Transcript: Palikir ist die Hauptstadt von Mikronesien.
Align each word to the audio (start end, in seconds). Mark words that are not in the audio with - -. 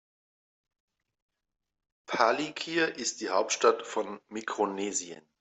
Palikir 2.07 2.95
ist 2.95 3.21
die 3.21 3.29
Hauptstadt 3.29 3.85
von 3.85 4.19
Mikronesien. 4.29 5.21